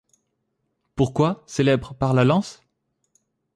[0.95, 2.63] Pourquoi célèbre par la lance?